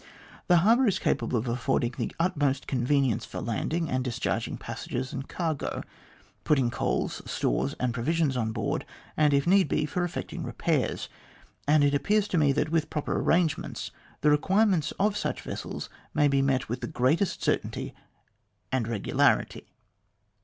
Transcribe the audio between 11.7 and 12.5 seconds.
it appears to